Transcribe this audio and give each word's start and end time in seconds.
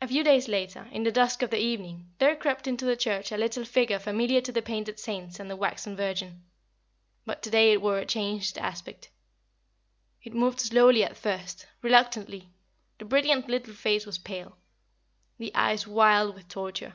A 0.00 0.06
few 0.06 0.22
days 0.22 0.46
later, 0.46 0.86
in 0.92 1.02
the 1.02 1.10
dusk 1.10 1.42
of 1.42 1.50
the 1.50 1.58
evening, 1.58 2.08
there 2.18 2.36
crept 2.36 2.68
into 2.68 2.84
the 2.84 2.94
church 2.94 3.32
a 3.32 3.36
little 3.36 3.64
figure 3.64 3.98
familiar 3.98 4.40
to 4.40 4.52
the 4.52 4.62
painted 4.62 5.00
saints 5.00 5.40
and 5.40 5.50
the 5.50 5.56
waxen 5.56 5.96
Virgin. 5.96 6.44
But 7.26 7.42
to 7.42 7.50
day 7.50 7.72
it 7.72 7.82
wore 7.82 7.98
a 7.98 8.06
changed 8.06 8.56
aspect. 8.58 9.10
It 10.22 10.34
moved 10.34 10.60
slowly 10.60 11.02
at 11.02 11.16
first, 11.16 11.66
reluctantly; 11.82 12.50
the 12.98 13.06
brilliant 13.06 13.48
little 13.48 13.74
face 13.74 14.06
was 14.06 14.18
pale; 14.18 14.56
the 15.38 15.52
eyes 15.52 15.84
wild 15.84 16.36
with 16.36 16.46
torture. 16.46 16.94